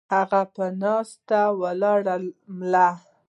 [0.15, 2.15] هغه پۀ ناسته ولاړه
[2.57, 2.89] ملا